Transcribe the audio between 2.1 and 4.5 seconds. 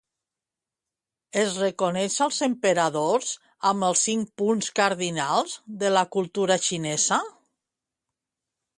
als emperadors amb els cinc